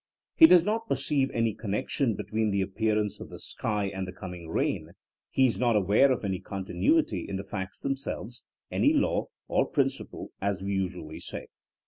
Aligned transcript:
* 0.21 0.35
He 0.39 0.47
does 0.47 0.65
not 0.65 0.87
perceive 0.87 1.29
any 1.31 1.53
connection 1.53 2.15
between 2.15 2.49
the 2.49 2.61
appearance 2.63 3.19
of 3.19 3.29
the 3.29 3.37
sky 3.37 3.85
and 3.85 4.07
the 4.07 4.11
com 4.11 4.33
ing 4.33 4.49
rain; 4.49 4.93
he 5.29 5.45
is 5.45 5.59
not 5.59 5.75
aware 5.75 6.11
of 6.11 6.25
any 6.25 6.39
continuity 6.39 7.23
in 7.29 7.35
the 7.35 7.43
facts 7.43 7.81
themselves— 7.81 8.47
^any 8.73 8.99
law 8.99 9.27
or 9.47 9.67
principle, 9.67 10.31
as 10.41 10.63
we 10.63 10.71
usually 10.73 11.19
say. 11.19 11.45